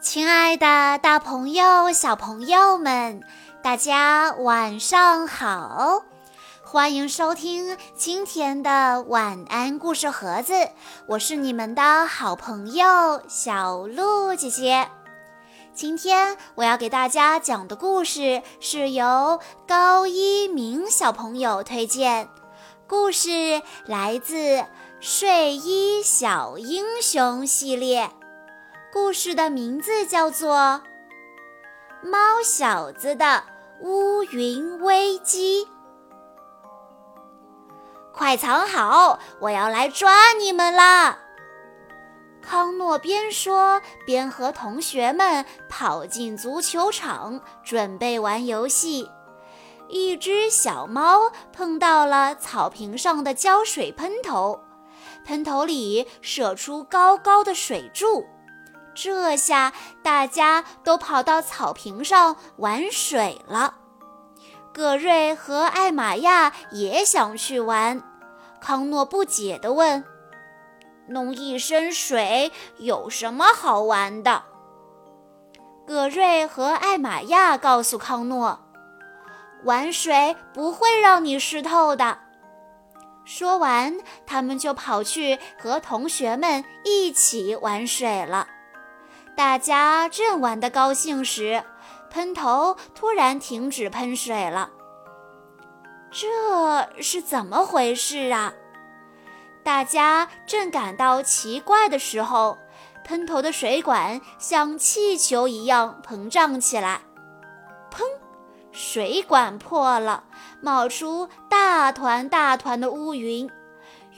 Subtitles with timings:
[0.00, 3.20] 亲爱的，大朋友、小朋友们，
[3.62, 6.04] 大家晚上好！
[6.62, 10.52] 欢迎收听今天的晚安故事盒子，
[11.08, 14.88] 我是你们的好朋友小鹿姐姐。
[15.74, 22.28] 今天我要给大家讲的故事是由高一鸣小朋友推荐，
[22.86, 24.36] 故事来自
[25.00, 28.08] 《睡衣小英雄》系列。
[28.90, 30.56] 故事的名字叫做
[32.02, 33.44] 《猫小子的
[33.80, 35.66] 乌云危机》。
[38.14, 41.18] 快藏好，我要来抓你们啦！
[42.40, 49.10] 康诺边说边和同学们跑进足球场，准备玩游戏。
[49.88, 54.62] 一只小猫碰到了草坪上的胶水喷头，
[55.26, 58.26] 喷头里射出高高的水柱。
[59.00, 63.76] 这下大家都跑到草坪上玩水了。
[64.74, 68.02] 葛瑞和艾玛亚也想去玩。
[68.60, 70.04] 康诺不解地问
[71.06, 74.42] ：“弄一身水有什么好玩的？”
[75.86, 78.58] 葛瑞和艾玛亚告诉康诺
[79.62, 82.18] ：“玩水不会让你湿透的。”
[83.24, 83.96] 说完，
[84.26, 88.48] 他们就跑去和同学们一起玩水了。
[89.38, 91.62] 大家正玩得高兴时，
[92.10, 94.68] 喷头突然停止喷水了。
[96.10, 98.52] 这是怎么回事啊？
[99.62, 102.58] 大家正感到奇怪的时候，
[103.04, 107.02] 喷头的水管像气球一样膨胀起来，
[107.92, 108.02] 砰！
[108.72, 110.24] 水管破了，
[110.60, 113.48] 冒出大团大团的乌云。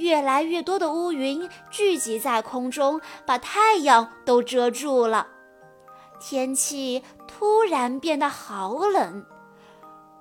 [0.01, 5.27] 越来越多的乌云聚集在空中，把太阳都遮住了。
[6.19, 9.27] 天气突然变得好冷。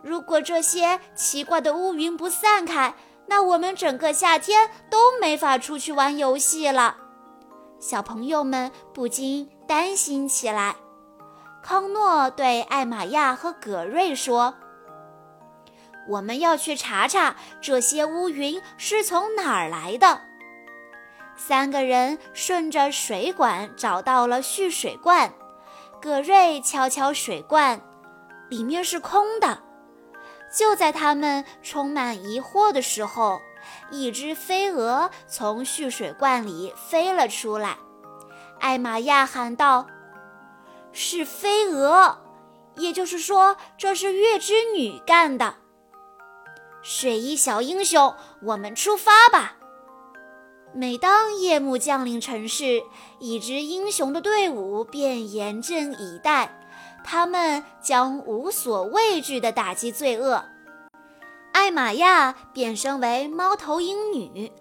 [0.01, 2.93] 如果这些奇怪的乌云不散开，
[3.27, 6.97] 那我们整个夏天都没法出去玩游戏了。
[7.79, 10.75] 小朋友们不禁担心起来。
[11.63, 14.53] 康诺对艾玛亚和葛瑞说。
[16.09, 20.21] 我们要去查查这些乌云是从哪儿来的。
[21.35, 25.33] 三个人顺着水管找到了蓄水罐，
[26.01, 27.79] 葛瑞敲敲水罐，
[28.49, 29.63] 里面是空的。
[30.51, 33.39] 就在他们充满疑惑的时候，
[33.91, 37.77] 一只飞蛾从蓄水罐里飞了出来。
[38.59, 39.85] 艾玛亚喊道
[40.91, 42.17] ：“是飞蛾，
[42.75, 45.55] 也就是说，这是月之女干的。”
[46.81, 49.57] 睡衣小英雄，我们出发吧！
[50.73, 52.81] 每当夜幕降临城市，
[53.19, 56.57] 一支英雄的队伍便严阵以待，
[57.03, 60.45] 他们将无所畏惧地打击罪恶。
[61.51, 64.51] 艾玛亚变身为猫头鹰女，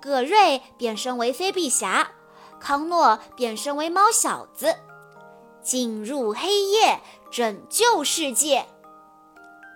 [0.00, 2.10] 葛瑞变身为飞臂侠，
[2.58, 4.74] 康诺变身为猫小子，
[5.62, 7.00] 进入黑夜，
[7.30, 8.66] 拯救世界。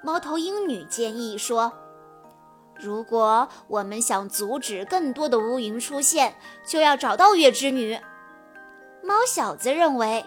[0.03, 1.73] 猫头鹰女建议说。
[2.83, 6.35] 如果我们想阻止更多的乌云出现，
[6.67, 7.97] 就要找到月之女。
[9.05, 10.27] 猫小子认为，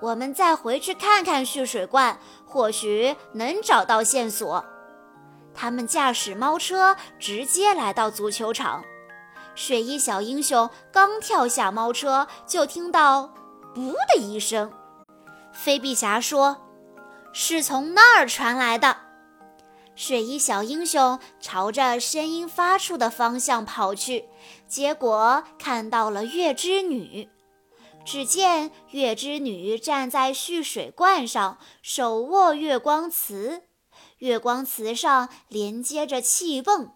[0.00, 4.64] 我们再回去看看蓄水罐，或许能找到线索。
[5.54, 8.82] 他们驾驶猫车直接来到足球场。
[9.54, 13.34] 睡衣小英雄刚跳下猫车，就听到
[13.76, 14.72] “噗”的一声。
[15.52, 16.56] 飞臂侠说
[17.34, 18.96] ：“是从那儿传来的。”
[19.94, 24.24] 睡衣小英雄朝着声音发出的方向跑去，
[24.66, 27.28] 结果看到了月之女。
[28.04, 33.62] 只见月之女站在蓄水罐上，手握月光瓷，
[34.18, 36.90] 月光瓷上连接着气泵。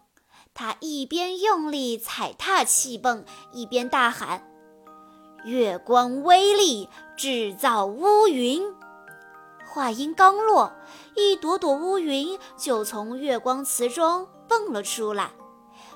[0.53, 4.43] 她一边用力踩踏气泵，一边大喊
[5.45, 8.63] ：“月光威力，制造乌云。”
[9.77, 10.73] 话音刚落，
[11.13, 15.29] 一朵朵乌云就从月光池中蹦了出来。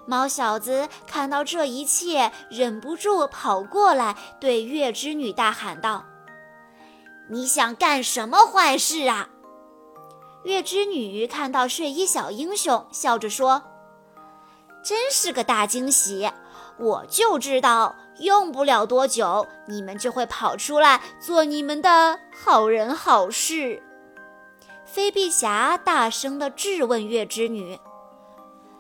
[0.06, 6.06] 猫小子看到这一切，忍不住跑过来，对月之女大喊道
[7.32, 9.30] ：“你想干什么坏事啊？”
[10.46, 13.64] 月之女看到睡衣小英雄，笑着说
[14.86, 16.30] ：“真是个大惊喜！
[16.78, 23.82] 我就知道。”用不了多久，你们就会跑出来做你们的好人好事。
[24.86, 27.80] 飞臂侠大声地质问月之女：“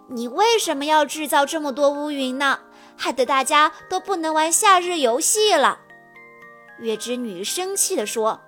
[0.09, 2.59] 你为什么要制造这么多乌云呢？
[2.97, 5.79] 害得大家都不能玩夏日游戏了。”
[6.79, 8.41] 月之女生气地说：“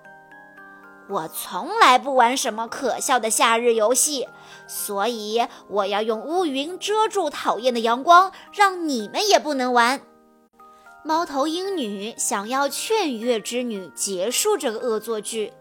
[1.10, 4.28] 我从来不玩什么可笑的夏日游戏，
[4.68, 10.02] 所以我要用乌云遮住讨厌的阳光，让你们也不能玩。”
[11.06, 15.52] 猫头鹰女想要劝月之女结束这个恶作剧，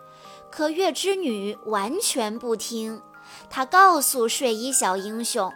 [0.51, 3.03] 可月之女完全不听。
[3.51, 5.53] 她告诉睡衣小英雄。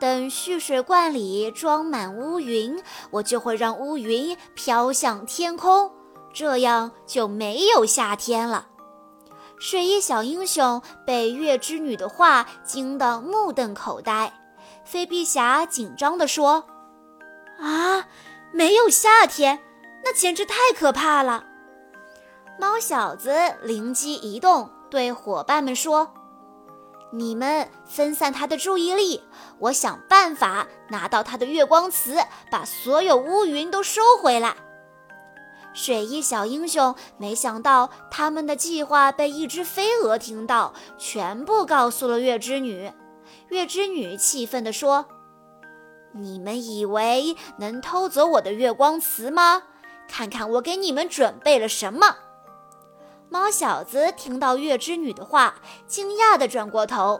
[0.00, 2.82] 等蓄水罐里装满乌云，
[3.12, 5.92] 我就会让乌云飘向天空，
[6.34, 8.66] 这样就没有夏天了。
[9.60, 14.32] 睡衣小英雄被月之女的话惊得目瞪口呆。
[14.84, 16.64] 飞碧侠紧张地说
[17.62, 18.08] ：“啊，
[18.52, 19.60] 没有夏天，
[20.04, 21.46] 那简直太可怕了！”
[22.60, 23.32] 猫小子
[23.62, 26.12] 灵机一动，对伙伴们说。
[27.14, 29.22] 你们分散他的注意力，
[29.58, 32.16] 我想办法拿到他的月光瓷，
[32.50, 34.56] 把所有乌云都收回来。
[35.74, 42.90] 水翼小英雄没想到他们的计划被一只飞蛾听到，全部告诉了月之女。
[43.48, 45.06] 月之女气愤地说
[46.12, 49.62] ：“你们以为能偷走我的月光瓷吗？
[50.08, 52.16] 看看我给你们准备了什么！”
[53.30, 55.54] 猫小子听到月之女的话，
[55.86, 57.18] 惊讶地转过头，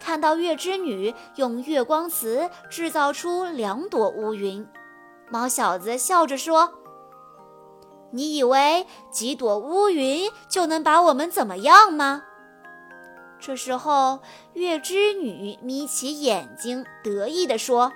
[0.00, 4.66] 看到月之女用月光瓷制造出两朵乌云。
[5.28, 6.72] 猫小子笑着说
[8.10, 12.22] ：“你以为几朵乌云就能把我们怎么样吗？”
[13.38, 14.20] 这时候，
[14.54, 17.92] 月之女眯起眼睛，得意地说：“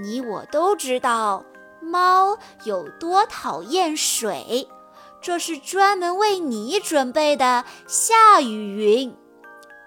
[0.00, 1.44] 你我都知道，
[1.80, 4.68] 猫有多讨厌水。”
[5.20, 9.16] 这是专门为你准备的下雨云。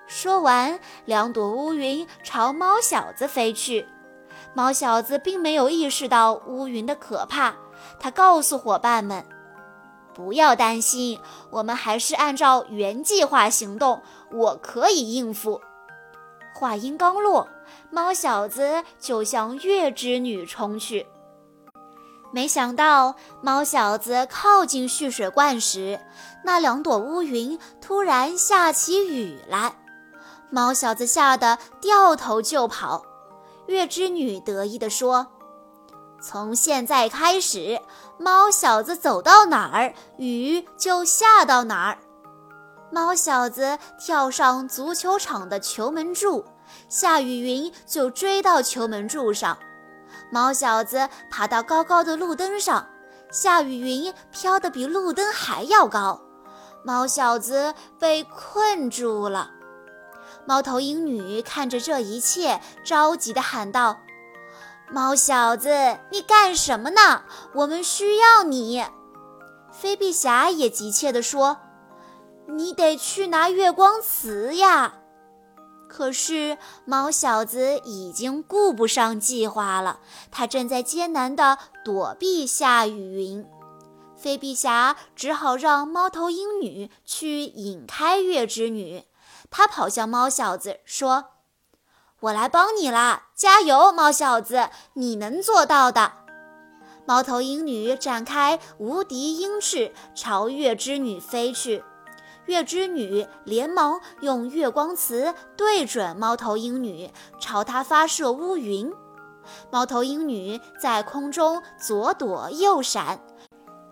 [0.05, 3.87] 说完，两朵乌云朝猫小子飞去。
[4.53, 7.55] 猫小子并没有意识到乌云的可怕，
[7.97, 9.25] 他告诉伙伴们
[10.13, 11.17] ：“不要担心，
[11.49, 14.01] 我们还是按照原计划行动，
[14.33, 15.61] 我可以应付。”
[16.53, 17.47] 话音刚落，
[17.91, 21.05] 猫小子就向月之女冲去。
[22.33, 25.99] 没想到，猫小子靠近蓄水罐时，
[26.45, 29.75] 那两朵乌云突然下起雨来。
[30.49, 33.05] 猫小子吓得掉头就跑。
[33.67, 35.27] 月之女得意地说
[36.21, 37.81] ：“从现在开始，
[38.17, 41.97] 猫小子走到哪儿，雨就下到哪儿。”
[42.91, 46.45] 猫小子跳上足球场的球门柱，
[46.89, 49.57] 下雨云就追到球门柱上。
[50.31, 52.87] 猫小子爬到高高的路灯上，
[53.31, 56.21] 下雨云飘得比路灯还要高，
[56.83, 59.51] 猫小子被困住了。
[60.45, 63.99] 猫头鹰女看着这一切，着急地喊道
[64.91, 67.23] ：“猫小子，你干什么呢？
[67.53, 68.83] 我们需要你！”
[69.71, 71.57] 飞碧侠也急切地说
[72.47, 74.93] ：“你得去拿月光瓷呀！”
[75.91, 79.99] 可是猫小子已经顾不上计划了，
[80.31, 83.45] 他正在艰难地躲避下雨云。
[84.15, 89.03] 飞碧侠只好让猫头鹰女去引开月之女。
[89.49, 91.25] 他跑向猫小子说
[92.21, 96.13] ：“我来帮你啦，加油，猫小子，你能做到的。”
[97.05, 101.83] 猫头鹰女展开无敌鹰翅，朝月之女飞去。
[102.45, 108.91] 月之女连忙用月光词对准猫头鹰女，朝她发射乌云。
[109.71, 113.19] 猫头鹰女在空中左躲右闪，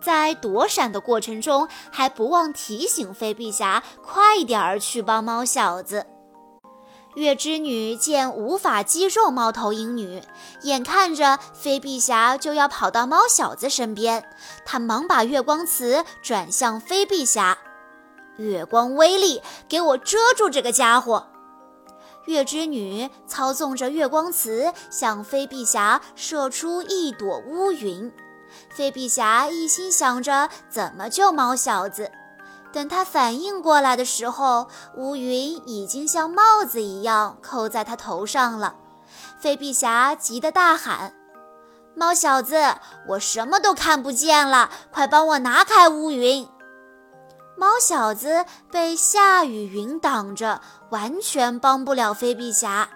[0.00, 6.06] 在躲闪的过程中还不忘提醒飞壁侠快点儿去帮猫小子。
[7.16, 10.22] 月之女见无法击中猫头鹰女，
[10.62, 14.24] 眼看着飞壁侠就要跑到猫小子身边，
[14.64, 17.58] 她忙把月光词转向飞壁侠。
[18.40, 21.26] 月光威力，给我遮住这个家伙！
[22.26, 28.12] 月之女操纵着月光瓷，向飞碧霞射出一朵乌云。
[28.70, 32.10] 飞碧霞一心想着怎么救猫小子，
[32.72, 38.74] 等他反应过来的时候，乌云已经像帽子一样扣在他头上了。
[39.38, 41.14] 飞碧霞急得大喊
[41.94, 42.74] ：“猫小子，
[43.08, 46.48] 我什么都看不见了，快帮我拿开乌云！”
[47.60, 52.88] 猫小子被下雨云挡着，完全帮不了飞碧侠。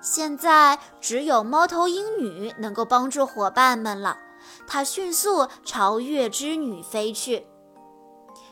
[0.00, 4.18] 现在只有猫头鹰女能够帮助伙伴们了。
[4.66, 7.46] 她迅速朝月之女飞去。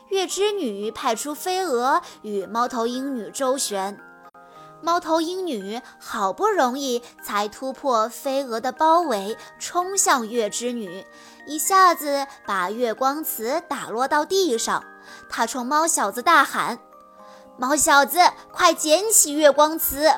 [0.07, 3.99] 月之女派出飞蛾与猫头鹰女周旋。
[4.81, 11.05] 猫头鹰女好不容易才突破飞蛾的包围，冲向月之女，
[11.45, 14.81] 一下子把月光瓷打落到地上。
[15.29, 16.79] 他冲猫小子大喊
[17.57, 18.19] ：“猫小子，
[18.51, 20.11] 快捡起月光瓷！”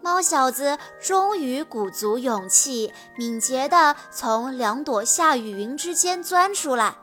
[0.00, 6.96] 猫小子终于鼓足勇气，敏捷地从两朵下雨云之间钻出来。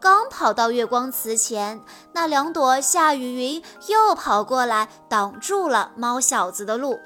[0.00, 1.80] 刚跑到月光瓷前，
[2.12, 6.98] 那两朵下雨云又跑过来，挡住了猫小子的路。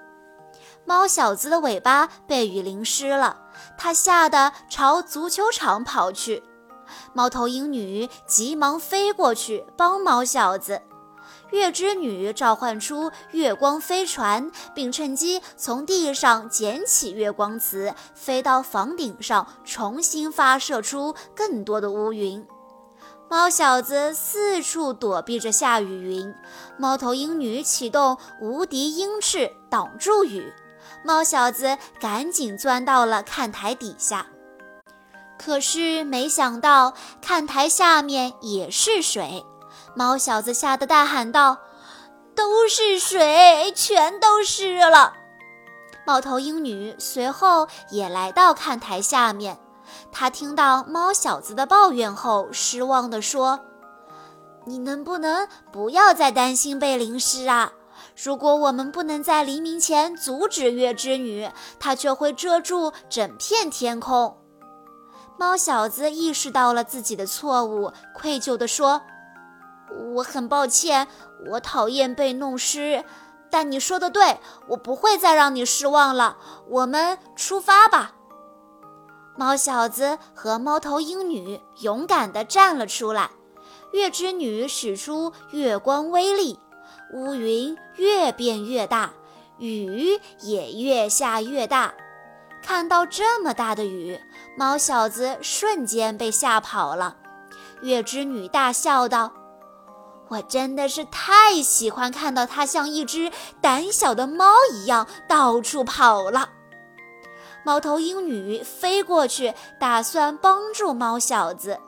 [0.87, 3.37] 猫小子的尾巴被雨淋湿了，
[3.77, 6.43] 它吓得朝足球场跑去。
[7.13, 10.83] 猫头鹰女急忙飞过去帮猫小子。
[11.51, 22.45] 月之女召唤出月光飞船，并趁机从地上捡起月光瓷，飞到房顶上，重新发射出更多的乌云。
[23.29, 26.35] 猫小子四处躲避着下雨云，
[26.79, 30.53] 猫头鹰女启动无敌鹰翅挡住雨。
[31.05, 34.27] 猫小子赶紧钻到了看台底下，
[35.39, 39.45] 可是没想到看台下面也是水。
[39.95, 41.59] 猫小子吓得大喊道
[42.35, 45.15] ：“都是水，全都湿了！”
[46.07, 49.59] 猫头鹰女随后也来到看台下面，
[50.13, 53.61] 她听到猫小子的抱怨后，失望地说
[54.67, 57.73] ：“你能不能不要再担心被淋湿啊？
[58.23, 61.51] 如果我们不能在黎明前阻止月之女，
[61.81, 64.37] 她就会遮住整片天空。”
[65.39, 69.03] 猫小子意识到了自己的错误，愧疚地说。
[70.15, 71.07] 我很抱歉，
[71.51, 73.05] 我讨厌被弄湿，
[73.51, 74.39] 但你说的对，
[74.69, 76.37] 我不会再让你失望了。
[76.69, 78.13] 我们出发吧。
[79.37, 83.31] 猫小子和猫头鹰女勇敢地站了出来。
[83.93, 86.59] 月之女使出月光威力，
[87.13, 89.13] 乌云越变越大，
[89.59, 91.95] 雨也越下越大。
[92.63, 94.19] 看到这么大的雨，
[94.57, 97.17] 猫小子瞬间被吓跑了。
[97.83, 99.33] 月之女大笑道。
[100.29, 106.49] 我真的是太喜欢看到它像一只胆小的猫一样到处跑了。
[107.65, 111.79] 猫头鹰女飞过去，打算帮助猫小子。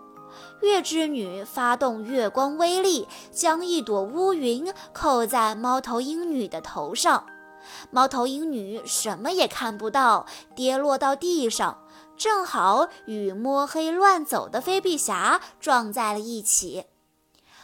[0.60, 7.24] 月之女发动月光威力，将一朵乌云扣在猫头鹰女的头上。
[7.90, 11.78] 猫头鹰女什么也看不到，跌落到地上，
[12.18, 16.86] 正好与摸黑乱走的飞臂侠撞在了一起。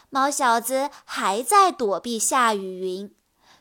[0.09, 3.15] 猫小子还在躲避下雨云，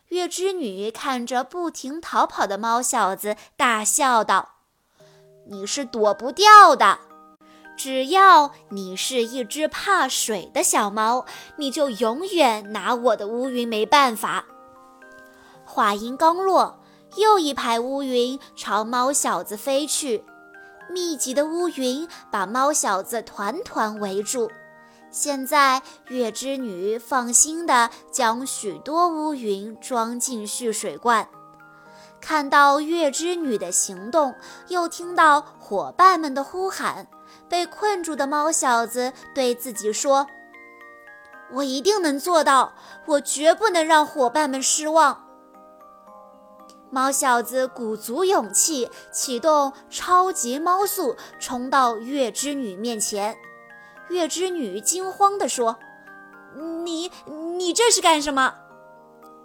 [0.09, 4.49] 月之女看着不停逃跑的猫小子，大笑道
[5.49, 6.99] ：“你是躲不掉的，
[7.75, 11.25] 只要你是一只怕水的小猫，
[11.57, 14.45] 你就永远拿我的乌云没办法。”
[15.65, 16.79] 话音刚落，
[17.15, 20.23] 又一排乌云朝猫小子飞去，
[20.89, 24.51] 密集的乌云把猫小子团团围住。
[25.09, 31.27] 现在，月之女放心地将许多乌云装进蓄水罐。
[32.19, 34.33] 看到月之女的行动，
[34.69, 37.07] 又听到伙伴们的呼喊，
[37.47, 40.25] 被困住的猫小子对自己说
[41.51, 42.73] ：“我一定能做到，
[43.05, 45.23] 我绝不能让伙伴们失望。”
[46.93, 53.35] 猫小子鼓足勇气，启动超级猫速，冲到月之女面前。
[54.09, 55.79] 月之女惊慌地说
[56.85, 57.11] ：“你
[57.57, 58.53] 你这是干什么？”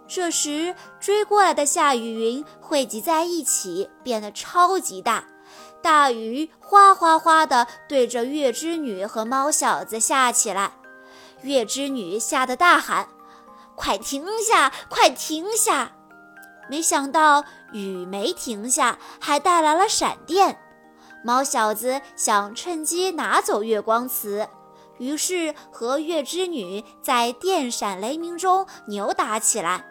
[0.07, 5.23] 这时，追过来的下雨云汇集在一起，变得超级大，
[5.81, 10.73] 大雨哗哗哗地对着月之女和猫小子下起来。
[11.41, 13.07] 月之女吓得大喊
[13.75, 14.71] ：“快停下！
[14.87, 15.93] 快停下！”
[16.69, 20.59] 没想到雨没停下，还带来了闪电。
[21.23, 24.47] 猫小子想趁机拿走月光瓷，
[24.99, 29.85] 于是和月之女在电闪雷鸣中扭打起来。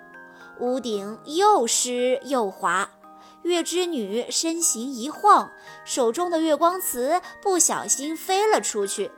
[0.61, 2.89] 屋顶又湿又滑，
[3.43, 5.51] 月之女身形一晃，
[5.85, 9.11] 手中的月光瓷不小心飞了出去。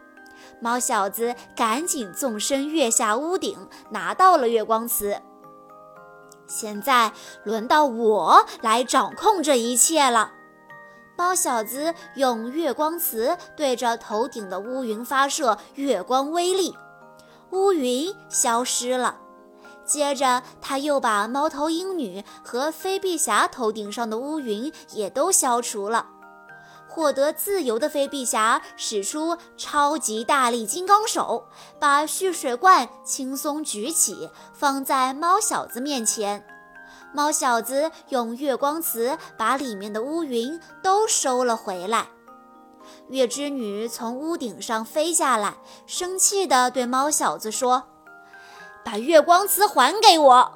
[0.61, 5.23] 猫小子赶紧纵身跃下屋顶，拿到了月光瓷。
[6.51, 7.13] 现在
[7.45, 10.33] 轮到我来掌控这一切了。
[11.17, 16.75] 猫小子用月光瓷对着头顶的乌云发射月光威力，
[17.51, 19.19] 乌云消失了。
[19.85, 26.07] 接着，他又把猫头鹰女和飞臂侠头顶上的乌云也都消除了。
[26.91, 31.47] 获得自由的飞臂侠使出超级大力金刚手，
[31.79, 36.45] 把蓄水罐轻松举起，放在猫小子面前。
[37.15, 42.09] 猫小子用月光瓷把里面的乌云都收了回来。
[43.09, 45.55] 月之女从屋顶上飞下来，
[45.87, 47.85] 生气地对猫小子说
[48.85, 50.53] ：“把月光瓷还给我！”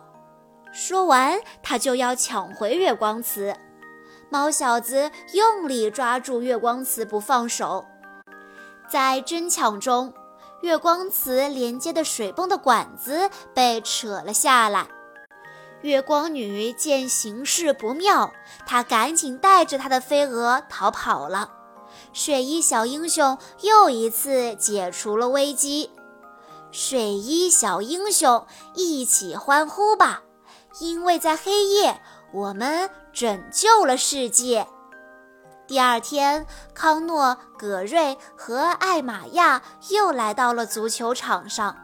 [0.72, 3.56] 说完，她就要抢回月光瓷。
[4.34, 7.86] 猫小子用力抓住月光瓷不放手，
[8.90, 10.12] 在争抢中，
[10.60, 14.88] 月光瓷连接的水泵的管子被扯了下来。
[15.82, 18.32] 月光女见形势不妙，
[18.66, 21.52] 她赶紧带着她的飞蛾逃跑了。
[22.12, 25.92] 水衣小英雄又一次解除了危机。
[26.72, 30.24] 水衣小英雄，一起欢呼吧！
[30.80, 32.02] 因为在黑夜，
[32.34, 34.66] 我们拯救了世界。
[35.68, 41.76] 第二天，康诺、葛瑞和艾玛亚又来到了足球场上。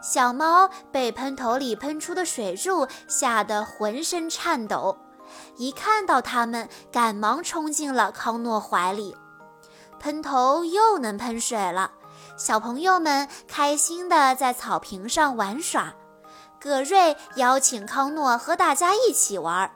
[0.00, 4.96] 小猫被喷头里喷出的水柱吓得浑身颤抖，
[5.56, 9.16] 一看到它们，赶忙冲进了康诺怀里。
[9.98, 11.90] 喷头又能喷水了，
[12.36, 15.92] 小朋友们开心地在草坪上玩耍。
[16.60, 19.68] 葛瑞邀请康诺和大家一起玩，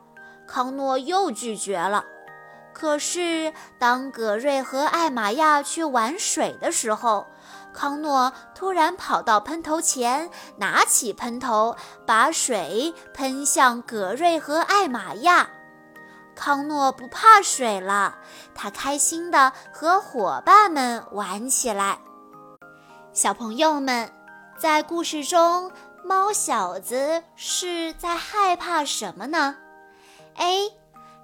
[0.52, 2.04] 康诺又拒绝了。
[2.74, 7.26] 可是，当葛瑞和艾玛亚去玩水的时候，
[7.72, 10.28] 康诺突然跑到喷头前，
[10.58, 11.74] 拿起喷头，
[12.06, 15.48] 把水喷向葛瑞和艾玛亚。
[16.34, 18.18] 康诺不怕水了，
[18.54, 21.98] 他开心地和伙伴们玩起来。
[23.14, 24.12] 小朋友们，
[24.58, 25.72] 在故事中，
[26.04, 29.56] 猫小子是在害怕什么呢
[30.36, 30.72] ？A.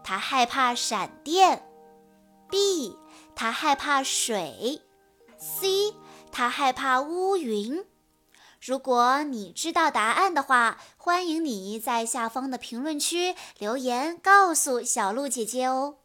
[0.02, 1.64] 他害怕闪电。
[2.50, 2.96] B.
[3.34, 4.82] 他害怕水。
[5.38, 5.94] C.
[6.32, 7.84] 他害怕乌云。
[8.60, 15.96] 如果你知道答案的话，欢迎你在下方的评论区留言告诉小鹿姐姐哦。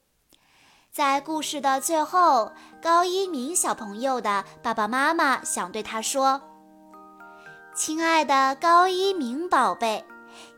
[0.92, 6.42] 在故事的最后，高一鸣小朋友的爸爸妈妈想对他说
[7.74, 10.06] ：“亲爱的高一鸣宝贝，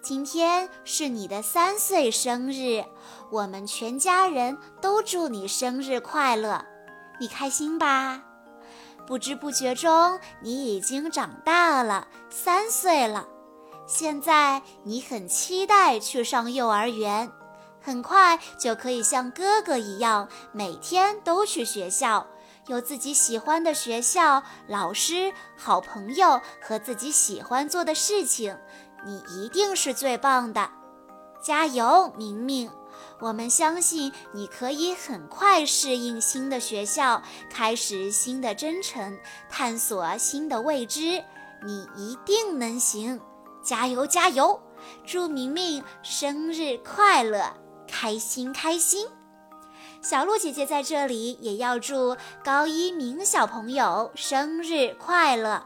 [0.01, 2.83] 今天是你的三岁生日，
[3.31, 6.65] 我们全家人都祝你生日快乐，
[7.19, 8.23] 你开心吧？”
[9.07, 13.27] 不知不觉中，你已经长大了，三岁了。
[13.85, 17.31] 现在你很期待去上幼儿园，
[17.79, 22.25] 很快就可以像哥哥一样，每天都去学校，
[22.65, 28.57] 有自己喜欢的学校、老师、好朋友和自己喜欢做的事情。
[29.05, 30.69] 你一定是最棒的，
[31.41, 32.69] 加油，明明！
[33.19, 39.17] 我们相信你可以很快适应新的学校，开始新的征程，
[39.49, 41.23] 探索新的未知。
[41.63, 43.19] 你一定能行，
[43.63, 44.59] 加油加油！
[45.05, 47.53] 祝明明生日快乐，
[47.87, 49.07] 开心开心！
[50.01, 55.65] 小鹿姐姐在这里也要祝高一鸣小朋友生日快乐。